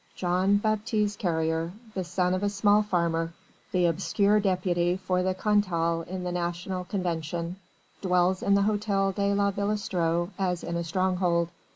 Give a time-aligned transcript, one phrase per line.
[0.15, 3.33] Jean Baptiste Carrier, the son of a small farmer,
[3.71, 7.57] the obscure deputy for Cantal in the National Convention,
[8.01, 11.49] dwells in the Hôtel de la Villestreux as in a stronghold.